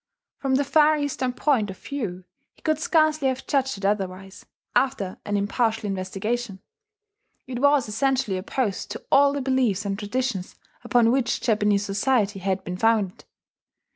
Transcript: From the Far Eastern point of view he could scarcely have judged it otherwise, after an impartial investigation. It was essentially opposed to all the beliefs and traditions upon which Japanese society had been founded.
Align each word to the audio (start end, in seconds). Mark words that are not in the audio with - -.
From 0.39 0.55
the 0.55 0.63
Far 0.63 0.97
Eastern 0.97 1.31
point 1.31 1.69
of 1.69 1.77
view 1.77 2.23
he 2.55 2.63
could 2.63 2.79
scarcely 2.79 3.27
have 3.27 3.45
judged 3.45 3.77
it 3.77 3.85
otherwise, 3.85 4.47
after 4.75 5.19
an 5.25 5.37
impartial 5.37 5.85
investigation. 5.85 6.59
It 7.45 7.59
was 7.59 7.87
essentially 7.87 8.37
opposed 8.37 8.89
to 8.89 9.05
all 9.11 9.31
the 9.33 9.41
beliefs 9.41 9.85
and 9.85 9.99
traditions 9.99 10.55
upon 10.83 11.11
which 11.11 11.39
Japanese 11.39 11.85
society 11.85 12.39
had 12.39 12.63
been 12.63 12.77
founded. 12.77 13.25